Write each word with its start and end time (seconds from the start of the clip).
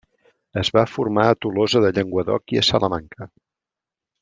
Es 0.61 0.71
va 0.77 0.85
formar 0.93 1.25
a 1.31 1.35
Tolosa 1.45 1.83
de 1.85 1.93
Llenguadoc 1.99 2.57
i 2.57 2.61
a 2.63 2.65
Salamanca. 2.71 3.29